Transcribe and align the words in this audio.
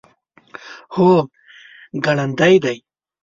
هو، 0.93 1.11
ګړندی 2.05 2.53
دی 2.63 2.77